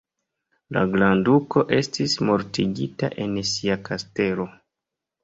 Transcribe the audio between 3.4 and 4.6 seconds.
sia kastelo.